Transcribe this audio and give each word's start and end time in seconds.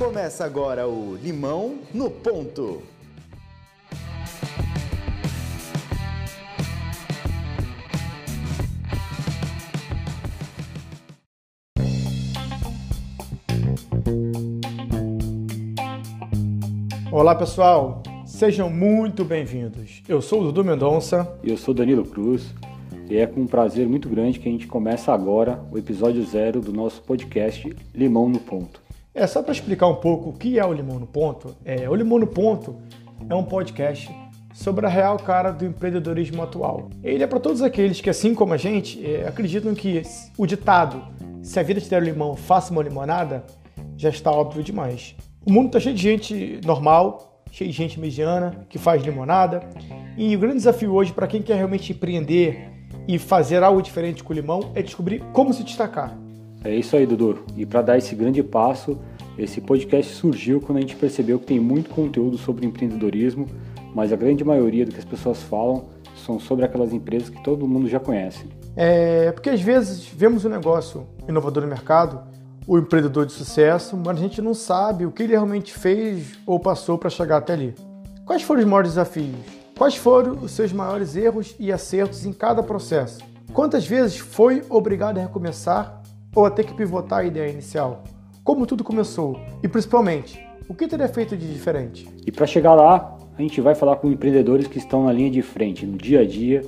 Começa 0.00 0.46
agora 0.46 0.88
o 0.88 1.14
Limão 1.14 1.80
no 1.92 2.10
Ponto. 2.10 2.80
Olá 17.12 17.34
pessoal, 17.34 18.02
sejam 18.24 18.70
muito 18.70 19.22
bem-vindos. 19.22 20.02
Eu 20.08 20.22
sou 20.22 20.40
o 20.40 20.44
Dudu 20.44 20.64
Mendonça. 20.64 21.30
E 21.44 21.50
eu 21.50 21.58
sou 21.58 21.74
Danilo 21.74 22.06
Cruz. 22.06 22.54
E 23.10 23.18
é 23.18 23.26
com 23.26 23.42
um 23.42 23.46
prazer 23.46 23.86
muito 23.86 24.08
grande 24.08 24.40
que 24.40 24.48
a 24.48 24.52
gente 24.52 24.66
começa 24.66 25.12
agora 25.12 25.62
o 25.70 25.76
episódio 25.76 26.24
zero 26.24 26.58
do 26.62 26.72
nosso 26.72 27.02
podcast 27.02 27.76
Limão 27.94 28.30
no 28.30 28.40
Ponto. 28.40 28.79
É 29.12 29.26
só 29.26 29.42
para 29.42 29.50
explicar 29.50 29.88
um 29.88 29.96
pouco 29.96 30.30
o 30.30 30.32
que 30.32 30.56
é 30.56 30.64
o 30.64 30.72
Limão 30.72 31.00
no 31.00 31.06
Ponto. 31.06 31.56
É, 31.64 31.88
o 31.90 31.94
Limão 31.96 32.16
no 32.16 32.28
Ponto 32.28 32.76
é 33.28 33.34
um 33.34 33.42
podcast 33.42 34.08
sobre 34.54 34.86
a 34.86 34.88
real 34.88 35.16
cara 35.16 35.50
do 35.50 35.64
empreendedorismo 35.64 36.40
atual. 36.42 36.88
Ele 37.02 37.24
é 37.24 37.26
para 37.26 37.40
todos 37.40 37.60
aqueles 37.60 38.00
que, 38.00 38.08
assim 38.08 38.36
como 38.36 38.54
a 38.54 38.56
gente, 38.56 39.04
é, 39.04 39.26
acreditam 39.26 39.74
que 39.74 40.02
o 40.38 40.46
ditado 40.46 41.02
"se 41.42 41.58
a 41.58 41.62
vida 41.64 41.80
te 41.80 41.90
der 41.90 42.00
limão, 42.00 42.36
faça 42.36 42.70
uma 42.70 42.82
limonada" 42.82 43.44
já 43.96 44.10
está 44.10 44.30
óbvio 44.30 44.62
demais. 44.62 45.16
O 45.44 45.52
mundo 45.52 45.66
está 45.66 45.80
cheio 45.80 45.94
de 45.94 46.02
gente 46.02 46.60
normal, 46.64 47.42
cheio 47.50 47.68
de 47.68 47.76
gente 47.76 47.98
mediana 47.98 48.64
que 48.68 48.78
faz 48.78 49.02
limonada. 49.02 49.68
E 50.16 50.36
o 50.36 50.38
grande 50.38 50.58
desafio 50.58 50.94
hoje 50.94 51.12
para 51.12 51.26
quem 51.26 51.42
quer 51.42 51.56
realmente 51.56 51.92
empreender 51.92 52.70
e 53.08 53.18
fazer 53.18 53.60
algo 53.64 53.82
diferente 53.82 54.22
com 54.22 54.32
o 54.32 54.36
limão 54.36 54.70
é 54.76 54.82
descobrir 54.82 55.20
como 55.32 55.52
se 55.52 55.64
destacar. 55.64 56.16
É 56.62 56.74
isso 56.74 56.96
aí, 56.96 57.06
Dudu. 57.06 57.38
E 57.56 57.64
para 57.64 57.82
dar 57.82 57.98
esse 57.98 58.14
grande 58.14 58.42
passo, 58.42 58.98
esse 59.38 59.60
podcast 59.60 60.14
surgiu 60.14 60.60
quando 60.60 60.78
a 60.78 60.80
gente 60.80 60.96
percebeu 60.96 61.38
que 61.38 61.46
tem 61.46 61.58
muito 61.58 61.90
conteúdo 61.90 62.36
sobre 62.36 62.66
empreendedorismo, 62.66 63.46
mas 63.94 64.12
a 64.12 64.16
grande 64.16 64.44
maioria 64.44 64.84
do 64.84 64.92
que 64.92 64.98
as 64.98 65.04
pessoas 65.04 65.42
falam 65.42 65.86
são 66.26 66.38
sobre 66.38 66.64
aquelas 66.64 66.92
empresas 66.92 67.30
que 67.30 67.42
todo 67.42 67.66
mundo 67.66 67.88
já 67.88 67.98
conhece. 67.98 68.46
É 68.76 69.32
porque 69.32 69.50
às 69.50 69.60
vezes 69.60 70.06
vemos 70.06 70.44
um 70.44 70.48
negócio 70.48 71.06
inovador 71.26 71.62
no 71.62 71.68
mercado, 71.68 72.20
o 72.66 72.78
empreendedor 72.78 73.24
de 73.24 73.32
sucesso, 73.32 73.96
mas 73.96 74.18
a 74.18 74.20
gente 74.20 74.42
não 74.42 74.54
sabe 74.54 75.06
o 75.06 75.10
que 75.10 75.22
ele 75.22 75.32
realmente 75.32 75.72
fez 75.72 76.38
ou 76.46 76.60
passou 76.60 76.98
para 76.98 77.08
chegar 77.08 77.38
até 77.38 77.54
ali. 77.54 77.74
Quais 78.26 78.42
foram 78.42 78.60
os 78.60 78.66
maiores 78.66 78.90
desafios? 78.90 79.34
Quais 79.76 79.96
foram 79.96 80.34
os 80.42 80.52
seus 80.52 80.72
maiores 80.72 81.16
erros 81.16 81.56
e 81.58 81.72
acertos 81.72 82.26
em 82.26 82.32
cada 82.32 82.62
processo? 82.62 83.18
Quantas 83.54 83.86
vezes 83.86 84.18
foi 84.18 84.62
obrigado 84.68 85.18
a 85.18 85.22
recomeçar 85.22 85.99
ou 86.34 86.46
a 86.46 86.50
ter 86.50 86.64
que 86.64 86.74
pivotar 86.74 87.20
a 87.20 87.24
ideia 87.24 87.50
inicial? 87.50 88.04
Como 88.44 88.66
tudo 88.66 88.84
começou? 88.84 89.38
E 89.62 89.68
principalmente, 89.68 90.44
o 90.68 90.74
que 90.74 90.86
teria 90.86 91.08
feito 91.08 91.36
de 91.36 91.52
diferente? 91.52 92.08
E 92.26 92.30
para 92.30 92.46
chegar 92.46 92.74
lá, 92.74 93.16
a 93.36 93.42
gente 93.42 93.60
vai 93.60 93.74
falar 93.74 93.96
com 93.96 94.10
empreendedores 94.10 94.66
que 94.66 94.78
estão 94.78 95.04
na 95.04 95.12
linha 95.12 95.30
de 95.30 95.42
frente, 95.42 95.84
no 95.84 95.98
dia 95.98 96.20
a 96.20 96.26
dia, 96.26 96.62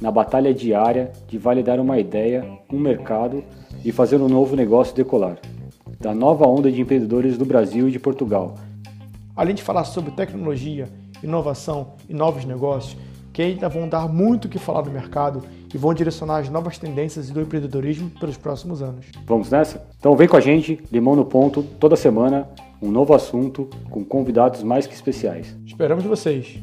na 0.00 0.10
batalha 0.10 0.54
diária 0.54 1.12
de 1.28 1.36
validar 1.36 1.78
uma 1.78 1.98
ideia, 1.98 2.46
um 2.72 2.78
mercado 2.78 3.44
e 3.84 3.92
fazer 3.92 4.16
um 4.16 4.28
novo 4.28 4.56
negócio 4.56 4.94
decolar. 4.94 5.38
Da 5.98 6.14
nova 6.14 6.46
onda 6.46 6.70
de 6.70 6.80
empreendedores 6.80 7.36
do 7.36 7.44
Brasil 7.44 7.88
e 7.88 7.92
de 7.92 7.98
Portugal. 7.98 8.54
Além 9.36 9.54
de 9.54 9.62
falar 9.62 9.84
sobre 9.84 10.12
tecnologia, 10.12 10.88
inovação 11.22 11.94
e 12.08 12.14
novos 12.14 12.44
negócios, 12.44 12.96
que 13.32 13.42
ainda 13.42 13.68
vão 13.68 13.88
dar 13.88 14.08
muito 14.08 14.46
o 14.46 14.48
que 14.48 14.58
falar 14.58 14.84
no 14.84 14.90
mercado 14.90 15.42
e 15.72 15.78
vão 15.78 15.94
direcionar 15.94 16.38
as 16.38 16.48
novas 16.48 16.78
tendências 16.78 17.30
do 17.30 17.40
empreendedorismo 17.40 18.10
pelos 18.18 18.36
próximos 18.36 18.82
anos. 18.82 19.06
Vamos 19.26 19.50
nessa? 19.50 19.86
Então 19.98 20.16
vem 20.16 20.28
com 20.28 20.36
a 20.36 20.40
gente, 20.40 20.82
Limão 20.90 21.14
no 21.14 21.24
Ponto, 21.24 21.62
toda 21.62 21.96
semana, 21.96 22.48
um 22.82 22.90
novo 22.90 23.14
assunto 23.14 23.68
com 23.88 24.04
convidados 24.04 24.62
mais 24.62 24.86
que 24.86 24.94
especiais. 24.94 25.56
Esperamos 25.66 26.04
vocês! 26.04 26.60